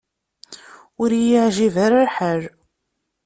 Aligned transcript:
Ur 1.01 1.09
iyi-yeɛjib 1.13 1.75
ara 1.85 2.07
lḥal. 2.07 2.41